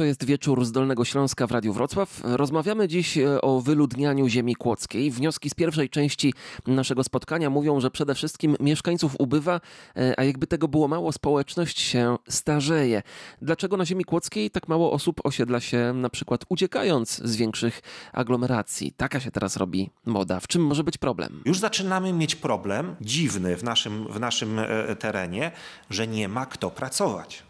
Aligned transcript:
To 0.00 0.04
jest 0.04 0.24
wieczór 0.24 0.64
z 0.64 0.72
Dolnego 0.72 1.04
Śląska 1.04 1.46
w 1.46 1.50
Radiu 1.50 1.72
Wrocław. 1.72 2.20
Rozmawiamy 2.24 2.88
dziś 2.88 3.18
e, 3.18 3.40
o 3.40 3.60
wyludnianiu 3.60 4.28
ziemi 4.28 4.54
kłodzkiej. 4.54 5.10
Wnioski 5.10 5.50
z 5.50 5.54
pierwszej 5.54 5.90
części 5.90 6.34
naszego 6.66 7.04
spotkania 7.04 7.50
mówią, 7.50 7.80
że 7.80 7.90
przede 7.90 8.14
wszystkim 8.14 8.56
mieszkańców 8.60 9.16
ubywa, 9.18 9.60
e, 9.96 10.20
a 10.20 10.24
jakby 10.24 10.46
tego 10.46 10.68
było 10.68 10.88
mało, 10.88 11.12
społeczność 11.12 11.80
się 11.80 12.16
starzeje. 12.28 13.02
Dlaczego 13.42 13.76
na 13.76 13.86
ziemi 13.86 14.04
kłodzkiej 14.04 14.50
tak 14.50 14.68
mało 14.68 14.92
osób 14.92 15.20
osiedla 15.24 15.60
się 15.60 15.92
na 15.94 16.10
przykład 16.10 16.44
uciekając 16.48 17.16
z 17.24 17.36
większych 17.36 17.80
aglomeracji? 18.12 18.92
Taka 18.96 19.20
się 19.20 19.30
teraz 19.30 19.56
robi 19.56 19.90
moda. 20.06 20.40
W 20.40 20.48
czym 20.48 20.66
może 20.66 20.84
być 20.84 20.98
problem? 20.98 21.42
Już 21.44 21.58
zaczynamy 21.58 22.12
mieć 22.12 22.36
problem 22.36 22.96
dziwny 23.00 23.56
w 23.56 23.64
naszym, 23.64 24.12
w 24.12 24.20
naszym 24.20 24.58
e, 24.58 24.96
terenie, 24.96 25.52
że 25.90 26.06
nie 26.06 26.28
ma 26.28 26.46
kto 26.46 26.70
pracować. 26.70 27.49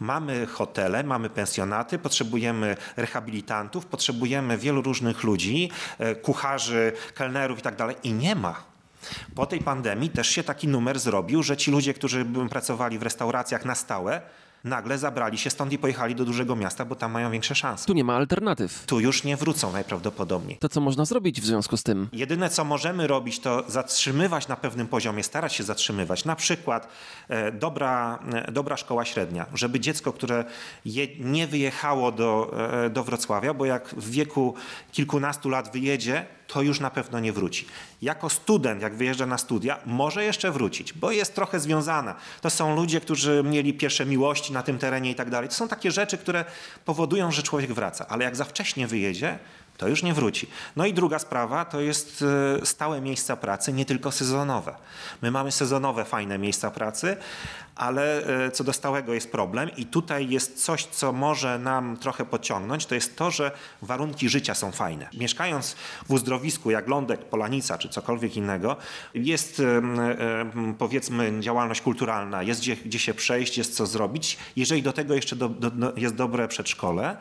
Mamy 0.00 0.46
hotele, 0.46 1.02
mamy 1.02 1.30
pensjonaty, 1.30 1.98
potrzebujemy 1.98 2.76
rehabilitantów, 2.96 3.86
potrzebujemy 3.86 4.58
wielu 4.58 4.82
różnych 4.82 5.22
ludzi, 5.22 5.70
e, 5.98 6.14
kucharzy, 6.14 6.92
kelnerów 7.14 7.58
i 7.58 7.62
tak 7.62 7.74
i 8.02 8.12
nie 8.12 8.34
ma. 8.34 8.74
Po 9.34 9.46
tej 9.46 9.60
pandemii 9.60 10.10
też 10.10 10.28
się 10.28 10.44
taki 10.44 10.68
numer 10.68 10.98
zrobił, 10.98 11.42
że 11.42 11.56
ci 11.56 11.70
ludzie, 11.70 11.94
którzy 11.94 12.26
pracowali 12.50 12.98
w 12.98 13.02
restauracjach 13.02 13.64
na 13.64 13.74
stałe, 13.74 14.20
nagle 14.64 14.98
zabrali 14.98 15.38
się 15.38 15.50
stąd 15.50 15.72
i 15.72 15.78
pojechali 15.78 16.14
do 16.14 16.24
dużego 16.24 16.56
miasta, 16.56 16.84
bo 16.84 16.94
tam 16.94 17.12
mają 17.12 17.30
większe 17.30 17.54
szanse. 17.54 17.86
Tu 17.86 17.92
nie 17.92 18.04
ma 18.04 18.16
alternatyw. 18.16 18.86
Tu 18.86 19.00
już 19.00 19.24
nie 19.24 19.36
wrócą 19.36 19.72
najprawdopodobniej. 19.72 20.58
To 20.58 20.68
co 20.68 20.80
można 20.80 21.04
zrobić 21.04 21.40
w 21.40 21.44
związku 21.44 21.76
z 21.76 21.82
tym? 21.82 22.08
Jedyne, 22.12 22.50
co 22.50 22.64
możemy 22.64 23.06
robić, 23.06 23.40
to 23.40 23.64
zatrzymywać 23.68 24.48
na 24.48 24.56
pewnym 24.56 24.86
poziomie, 24.86 25.22
starać 25.22 25.52
się 25.52 25.64
zatrzymywać. 25.64 26.24
Na 26.24 26.36
przykład 26.36 26.88
e, 27.28 27.52
dobra, 27.52 28.18
e, 28.32 28.52
dobra 28.52 28.76
szkoła 28.76 29.04
średnia, 29.04 29.46
żeby 29.54 29.80
dziecko, 29.80 30.12
które 30.12 30.44
je, 30.84 31.06
nie 31.18 31.46
wyjechało 31.46 32.12
do, 32.12 32.54
e, 32.84 32.90
do 32.90 33.04
Wrocławia, 33.04 33.54
bo 33.54 33.64
jak 33.64 33.88
w 33.88 34.10
wieku 34.10 34.54
kilkunastu 34.92 35.48
lat 35.48 35.72
wyjedzie, 35.72 36.26
to 36.46 36.62
już 36.62 36.80
na 36.80 36.90
pewno 36.90 37.20
nie 37.20 37.32
wróci. 37.32 37.66
Jako 38.02 38.30
student, 38.30 38.82
jak 38.82 38.94
wyjeżdża 38.96 39.26
na 39.26 39.38
studia, 39.38 39.78
może 39.86 40.24
jeszcze 40.24 40.50
wrócić, 40.50 40.92
bo 40.92 41.10
jest 41.10 41.34
trochę 41.34 41.60
związana. 41.60 42.14
To 42.40 42.50
są 42.50 42.76
ludzie, 42.76 43.00
którzy 43.00 43.42
mieli 43.46 43.74
pierwsze 43.74 44.06
miłości 44.06 44.52
na 44.52 44.62
tym 44.62 44.78
terenie 44.78 45.10
i 45.10 45.14
tak 45.14 45.30
dalej. 45.30 45.48
To 45.48 45.54
są 45.54 45.68
takie 45.68 45.90
rzeczy, 45.90 46.18
które 46.18 46.44
powodują, 46.84 47.30
że 47.30 47.42
człowiek 47.42 47.72
wraca, 47.72 48.06
ale 48.08 48.24
jak 48.24 48.36
za 48.36 48.44
wcześnie 48.44 48.86
wyjedzie, 48.86 49.38
to 49.76 49.88
już 49.88 50.02
nie 50.02 50.14
wróci. 50.14 50.48
No 50.76 50.86
i 50.86 50.94
druga 50.94 51.18
sprawa 51.18 51.64
to 51.64 51.80
jest 51.80 52.24
e, 52.62 52.66
stałe 52.66 53.00
miejsca 53.00 53.36
pracy, 53.36 53.72
nie 53.72 53.84
tylko 53.84 54.12
sezonowe. 54.12 54.74
My 55.22 55.30
mamy 55.30 55.52
sezonowe, 55.52 56.04
fajne 56.04 56.38
miejsca 56.38 56.70
pracy, 56.70 57.16
ale 57.74 58.26
e, 58.46 58.50
co 58.50 58.64
do 58.64 58.72
stałego 58.72 59.14
jest 59.14 59.32
problem 59.32 59.70
i 59.76 59.86
tutaj 59.86 60.28
jest 60.28 60.64
coś, 60.64 60.86
co 60.86 61.12
może 61.12 61.58
nam 61.58 61.96
trochę 61.96 62.24
podciągnąć, 62.24 62.86
to 62.86 62.94
jest 62.94 63.16
to, 63.16 63.30
że 63.30 63.50
warunki 63.82 64.28
życia 64.28 64.54
są 64.54 64.72
fajne. 64.72 65.08
Mieszkając 65.14 65.76
w 66.06 66.10
uzdrowisku 66.10 66.70
jak 66.70 66.88
Lądek, 66.88 67.24
Polanica 67.24 67.78
czy 67.78 67.88
cokolwiek 67.88 68.36
innego, 68.36 68.76
jest 69.14 69.62
powiedzmy 70.78 71.40
działalność 71.40 71.80
kulturalna, 71.80 72.42
jest 72.42 72.60
gdzie, 72.60 72.76
gdzie 72.76 72.98
się 72.98 73.14
przejść, 73.14 73.58
jest 73.58 73.76
co 73.76 73.86
zrobić. 73.86 74.38
Jeżeli 74.56 74.82
do 74.82 74.92
tego 74.92 75.14
jeszcze 75.14 75.36
do, 75.36 75.48
do, 75.48 75.92
jest 75.96 76.14
dobre 76.14 76.48
przedszkole, 76.48 77.16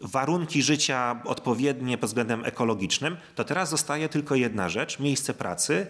warunki 0.00 0.62
życia 0.62 1.20
odpowiednie 1.24 1.98
pod 1.98 2.10
względem 2.10 2.44
ekologicznym, 2.44 3.16
to 3.34 3.44
teraz 3.44 3.70
zostaje 3.70 4.08
tylko 4.08 4.34
jedna 4.34 4.68
rzecz 4.68 4.98
miejsce 4.98 5.34
pracy. 5.34 5.86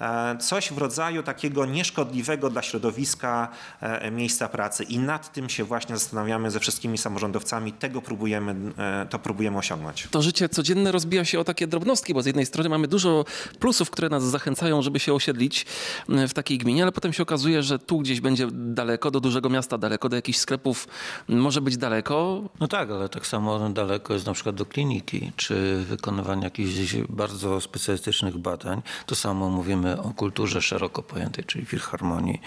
E, 0.00 0.36
coś 0.38 0.72
w 0.72 0.78
rodzaju 0.78 1.22
takiego 1.22 1.66
nieszkodliwego 1.66 2.50
dla 2.50 2.62
środowiska 2.62 3.48
e, 3.80 4.10
miejsca 4.10 4.48
pracy 4.48 4.84
i 4.84 4.98
nad 4.98 5.32
tym 5.32 5.48
się 5.48 5.64
właśnie 5.64 5.96
zastanawiamy 5.96 6.50
ze 6.50 6.60
wszystkimi 6.60 6.98
samorządowcami, 6.98 7.72
tego 7.72 8.02
próbujemy, 8.02 8.54
e, 8.78 9.06
to 9.10 9.18
próbujemy 9.18 9.58
osiągnąć. 9.58 10.08
To 10.10 10.22
życie 10.22 10.48
codzienne 10.48 10.92
rozbija 10.92 11.24
się 11.24 11.40
o 11.40 11.44
takie 11.44 11.66
drobnostki, 11.66 12.14
bo 12.14 12.22
z 12.22 12.26
jednej 12.26 12.46
strony 12.46 12.68
mamy 12.68 12.88
dużo 12.88 13.24
plusów, 13.60 13.90
które 13.90 14.08
nas 14.08 14.22
zachęcają, 14.22 14.82
żeby 14.82 15.00
się 15.00 15.14
osiedlić 15.14 15.66
w 16.08 16.32
takiej 16.32 16.58
gminie, 16.58 16.82
ale 16.82 16.92
potem 16.92 17.12
się 17.12 17.22
okazuje, 17.22 17.62
że 17.62 17.78
tu 17.78 17.98
gdzieś 17.98 18.20
będzie 18.20 18.48
daleko, 18.52 19.10
do 19.10 19.20
dużego 19.20 19.50
miasta 19.50 19.78
daleko, 19.78 20.08
do 20.08 20.16
jakichś 20.16 20.38
sklepów 20.38 20.88
może 21.28 21.60
być 21.60 21.76
daleko. 21.76 22.42
No 22.60 22.68
tak, 22.68 22.90
ale 22.90 23.08
tak 23.08 23.26
samo 23.26 23.70
daleko 23.70 24.14
jest 24.14 24.26
na 24.26 24.32
przykład 24.32 24.56
do 24.56 24.66
kliniki, 24.66 25.32
czy 25.36 25.84
wykonywania 25.88 26.44
jakichś 26.44 26.94
bardzo 27.08 27.60
specjalistycznych 27.60 28.38
badań. 28.38 28.82
To 29.06 29.14
samo 29.14 29.50
mówimy 29.50 29.83
mówimy 29.84 30.02
o 30.02 30.14
kulturze 30.14 30.62
szeroko 30.62 31.02
pojętej, 31.02 31.44
czyli 31.44 31.64
filharmonii. 31.64 32.40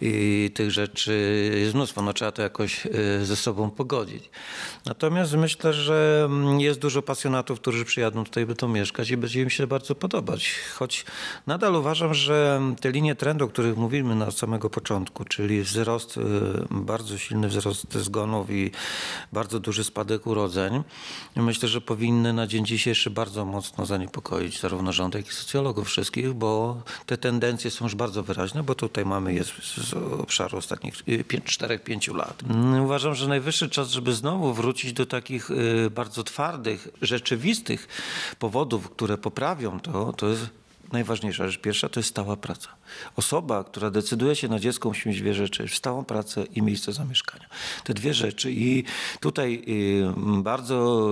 I 0.00 0.50
tych 0.54 0.70
rzeczy 0.70 1.12
jest 1.60 1.74
mnóstwo, 1.74 2.02
no 2.02 2.12
trzeba 2.12 2.32
to 2.32 2.42
jakoś 2.42 2.86
e, 2.86 3.24
ze 3.24 3.36
sobą 3.36 3.70
pogodzić. 3.70 4.30
Natomiast 4.86 5.32
myślę, 5.32 5.72
że 5.72 6.22
mm, 6.24 6.60
jest 6.60 6.80
dużo 6.80 7.02
pasjonatów, 7.02 7.60
którzy 7.60 7.84
przyjadą 7.84 8.24
tutaj, 8.24 8.46
by 8.46 8.54
to 8.54 8.68
mieszkać 8.68 9.10
i 9.10 9.16
będzie 9.16 9.42
im 9.42 9.50
się 9.50 9.66
bardzo 9.66 9.94
podobać. 9.94 10.54
Choć 10.74 11.04
nadal 11.46 11.74
uważam, 11.74 12.14
że 12.14 12.60
te 12.80 12.90
linie 12.90 13.14
trendu, 13.14 13.44
o 13.44 13.48
których 13.48 13.76
mówimy 13.76 14.14
na 14.14 14.30
samego 14.30 14.70
początku, 14.70 15.24
czyli 15.24 15.62
wzrost, 15.62 16.18
e, 16.18 16.20
bardzo 16.70 17.18
silny 17.18 17.48
wzrost 17.48 17.94
zgonów 17.94 18.50
i 18.50 18.70
bardzo 19.32 19.60
duży 19.60 19.84
spadek 19.84 20.26
urodzeń, 20.26 20.82
myślę, 21.36 21.68
że 21.68 21.80
powinny 21.80 22.32
na 22.32 22.46
dzień 22.46 22.66
dzisiejszy 22.66 23.10
bardzo 23.10 23.44
mocno 23.44 23.86
zaniepokoić 23.86 24.60
zarówno 24.60 24.92
rząd, 24.92 25.14
jak 25.14 25.28
i 25.28 25.32
socjologów 25.32 25.88
wszystkich, 25.88 26.32
bo 26.32 26.67
te 27.06 27.18
tendencje 27.18 27.70
są 27.70 27.84
już 27.84 27.94
bardzo 27.94 28.22
wyraźne, 28.22 28.62
bo 28.62 28.74
tutaj 28.74 29.04
mamy 29.04 29.34
je 29.34 29.44
z 29.44 29.94
obszaru 30.20 30.58
ostatnich 30.58 30.94
4-5 30.94 32.14
lat. 32.14 32.42
Mm, 32.50 32.84
uważam, 32.84 33.14
że 33.14 33.28
najwyższy 33.28 33.68
czas, 33.68 33.90
żeby 33.90 34.12
znowu 34.12 34.54
wrócić 34.54 34.92
do 34.92 35.06
takich 35.06 35.50
y, 35.50 35.90
bardzo 35.90 36.24
twardych, 36.24 36.88
rzeczywistych 37.02 37.88
powodów, 38.38 38.90
które 38.90 39.18
poprawią 39.18 39.80
to, 39.80 40.12
to 40.12 40.28
jest 40.28 40.46
najważniejsza 40.92 41.48
rzecz 41.48 41.60
pierwsza 41.60 41.88
to 41.88 42.00
jest 42.00 42.10
stała 42.10 42.36
praca. 42.36 42.68
Osoba, 43.16 43.64
która 43.64 43.90
decyduje 43.90 44.36
się 44.36 44.48
na 44.48 44.58
dziecko, 44.58 44.88
musi 44.88 45.08
mieć 45.08 45.20
dwie 45.20 45.34
rzeczy: 45.34 45.68
stałą 45.68 46.04
pracę 46.04 46.44
i 46.44 46.62
miejsce 46.62 46.92
zamieszkania. 46.92 47.46
Te 47.84 47.94
dwie 47.94 48.14
rzeczy. 48.14 48.52
I 48.52 48.84
tutaj 49.20 49.62
y, 49.68 50.42
bardzo 50.42 51.08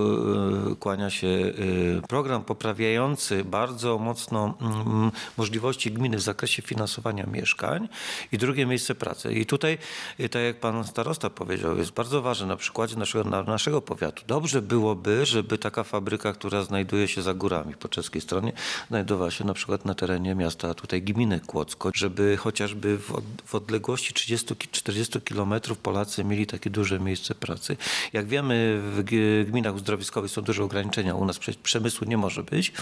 y, 0.71 0.75
kłania 0.75 1.09
się 1.09 1.27
y, 1.27 2.01
program 2.07 2.43
poprawiający 2.43 3.43
bardzo 3.43 3.97
mocno 3.97 4.53
mm, 4.61 5.11
możliwości 5.37 5.91
gminy 5.91 6.17
w 6.17 6.21
zakresie 6.21 6.61
finansowania 6.61 7.25
mieszkań 7.25 7.89
i 8.31 8.37
drugie 8.37 8.65
miejsce 8.65 8.95
pracy. 8.95 9.33
I 9.33 9.45
tutaj, 9.45 9.77
tak 10.17 10.41
jak 10.41 10.59
pan 10.59 10.83
starosta 10.83 11.29
powiedział, 11.29 11.77
jest 11.77 11.91
bardzo 11.91 12.21
ważne 12.21 12.47
na 12.47 12.55
przykładzie 12.55 12.95
naszego, 12.95 13.43
naszego 13.43 13.81
powiatu. 13.81 14.23
Dobrze 14.27 14.61
byłoby, 14.61 15.25
żeby 15.25 15.57
taka 15.57 15.83
fabryka, 15.83 16.33
która 16.33 16.63
znajduje 16.63 17.07
się 17.07 17.21
za 17.21 17.33
górami 17.33 17.73
po 17.75 17.89
czeskiej 17.89 18.21
stronie, 18.21 18.53
znajdowała 18.89 19.31
się 19.31 19.43
na 19.43 19.53
przykład 19.53 19.66
przykład 19.67 19.85
na 19.85 19.95
terenie 19.95 20.35
miasta, 20.35 20.73
tutaj 20.73 21.01
gminy 21.01 21.39
Kłodzko, 21.39 21.91
żeby 21.95 22.37
chociażby 22.37 22.97
w, 22.97 23.11
od, 23.11 23.23
w 23.45 23.55
odległości 23.55 24.13
30-40 24.13 25.23
kilometrów 25.23 25.77
Polacy 25.77 26.23
mieli 26.23 26.47
takie 26.47 26.69
duże 26.69 26.99
miejsce 26.99 27.35
pracy. 27.35 27.77
Jak 28.13 28.27
wiemy, 28.27 28.79
w 28.81 29.03
gminach 29.49 29.75
uzdrowiskowych 29.75 30.31
są 30.31 30.41
duże 30.41 30.63
ograniczenia, 30.63 31.15
u 31.15 31.25
nas 31.25 31.39
przemysłu 31.63 32.07
nie 32.07 32.17
może 32.17 32.43
być. 32.43 32.73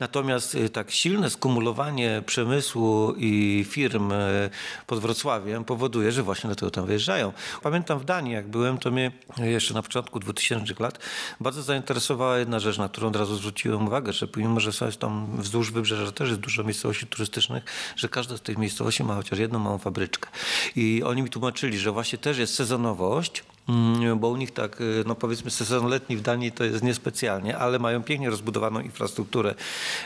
Natomiast 0.00 0.54
y, 0.54 0.70
tak 0.70 0.90
silne 0.90 1.30
skumulowanie 1.30 2.22
przemysłu 2.26 3.14
i 3.16 3.64
firm 3.68 4.12
y, 4.12 4.50
pod 4.86 4.98
Wrocławiem 4.98 5.64
powoduje, 5.64 6.12
że 6.12 6.22
właśnie 6.22 6.48
dlatego 6.48 6.70
tam 6.70 6.86
wyjeżdżają. 6.86 7.32
Pamiętam 7.62 7.98
w 7.98 8.04
Danii, 8.04 8.32
jak 8.32 8.48
byłem, 8.48 8.78
to 8.78 8.90
mnie 8.90 9.12
jeszcze 9.38 9.74
na 9.74 9.82
początku 9.82 10.20
2000 10.20 10.74
lat 10.78 10.98
bardzo 11.40 11.62
zainteresowała 11.62 12.38
jedna 12.38 12.58
rzecz, 12.60 12.78
na 12.78 12.88
którą 12.88 13.08
od 13.08 13.16
razu 13.16 13.36
zwróciłem 13.36 13.86
uwagę, 13.86 14.12
że 14.12 14.28
pomimo, 14.28 14.60
że 14.60 14.86
jest 14.86 14.98
tam 14.98 15.36
wzdłuż 15.38 15.70
wybrzeża 15.70 16.09
też 16.12 16.28
jest 16.28 16.40
dużo 16.40 16.64
miejscowości 16.64 17.06
turystycznych, 17.06 17.64
że 17.96 18.08
każda 18.08 18.36
z 18.36 18.40
tych 18.40 18.58
miejscowości 18.58 19.04
ma 19.04 19.14
chociaż 19.14 19.38
jedną 19.38 19.58
małą 19.58 19.78
fabryczkę. 19.78 20.30
I 20.76 21.02
oni 21.04 21.22
mi 21.22 21.30
tłumaczyli, 21.30 21.78
że 21.78 21.92
właśnie 21.92 22.18
też 22.18 22.38
jest 22.38 22.54
sezonowość, 22.54 23.42
Mm, 23.70 24.18
bo 24.18 24.28
u 24.28 24.36
nich 24.36 24.50
tak, 24.50 24.80
y, 24.80 25.04
no 25.06 25.14
powiedzmy 25.14 25.50
sezon 25.50 25.86
letni 25.86 26.16
w 26.16 26.22
Danii 26.22 26.52
to 26.52 26.64
jest 26.64 26.82
niespecjalnie, 26.82 27.58
ale 27.58 27.78
mają 27.78 28.02
pięknie 28.02 28.30
rozbudowaną 28.30 28.80
infrastrukturę 28.80 29.54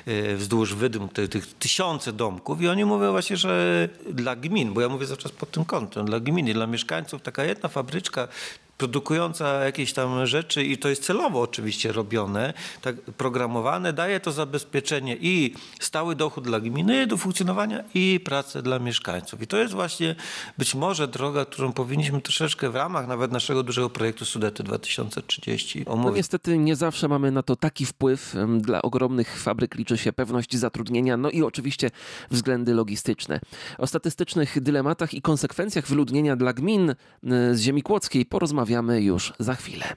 y, 0.08 0.36
wzdłuż 0.36 0.74
wydm 0.74 1.08
tych, 1.08 1.28
tych 1.28 1.54
tysiące 1.54 2.12
domków 2.12 2.62
i 2.62 2.68
oni 2.68 2.84
mówią 2.84 3.10
właśnie, 3.10 3.36
że 3.36 3.88
dla 4.10 4.36
gmin, 4.36 4.74
bo 4.74 4.80
ja 4.80 4.88
mówię 4.88 5.06
cały 5.06 5.16
czas 5.16 5.32
pod 5.32 5.50
tym 5.50 5.64
kątem, 5.64 6.06
dla 6.06 6.20
gmin 6.20 6.48
i 6.48 6.54
dla 6.54 6.66
mieszkańców 6.66 7.22
taka 7.22 7.44
jedna 7.44 7.68
fabryczka 7.68 8.28
produkująca 8.84 9.64
jakieś 9.64 9.92
tam 9.92 10.26
rzeczy 10.26 10.64
i 10.64 10.78
to 10.78 10.88
jest 10.88 11.04
celowo 11.04 11.40
oczywiście 11.40 11.92
robione, 11.92 12.52
tak 12.82 12.96
programowane, 12.96 13.92
daje 13.92 14.20
to 14.20 14.32
zabezpieczenie 14.32 15.16
i 15.20 15.54
stały 15.80 16.16
dochód 16.16 16.44
dla 16.44 16.60
gminy 16.60 17.06
do 17.06 17.16
funkcjonowania 17.16 17.84
i 17.94 18.20
pracę 18.24 18.62
dla 18.62 18.78
mieszkańców. 18.78 19.42
I 19.42 19.46
to 19.46 19.56
jest 19.56 19.74
właśnie 19.74 20.14
być 20.58 20.74
może 20.74 21.08
droga, 21.08 21.44
którą 21.44 21.72
powinniśmy 21.72 22.20
troszeczkę 22.20 22.70
w 22.70 22.74
ramach 22.74 23.08
nawet 23.08 23.32
naszego 23.32 23.62
dużego 23.62 23.90
projektu 23.90 24.24
Sudety 24.24 24.62
2030 24.62 25.84
omówić. 25.86 26.10
No 26.10 26.16
niestety 26.16 26.58
nie 26.58 26.76
zawsze 26.76 27.08
mamy 27.08 27.30
na 27.30 27.42
to 27.42 27.56
taki 27.56 27.86
wpływ. 27.86 28.34
Dla 28.58 28.82
ogromnych 28.82 29.40
fabryk 29.40 29.74
liczy 29.74 29.98
się 29.98 30.12
pewność 30.12 30.56
zatrudnienia, 30.56 31.16
no 31.16 31.30
i 31.30 31.42
oczywiście 31.42 31.90
względy 32.30 32.74
logistyczne. 32.74 33.40
O 33.78 33.86
statystycznych 33.86 34.60
dylematach 34.60 35.14
i 35.14 35.22
konsekwencjach 35.22 35.86
wyludnienia 35.86 36.36
dla 36.36 36.52
gmin 36.52 36.94
z 37.52 37.60
ziemi 37.60 37.82
kłodzkiej 37.82 38.26
porozmawiamy 38.26 38.73
porozmawiamy 38.74 39.02
już 39.02 39.32
za 39.38 39.54
chwilę. 39.54 39.96